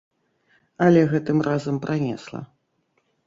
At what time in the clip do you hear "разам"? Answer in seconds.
1.49-1.75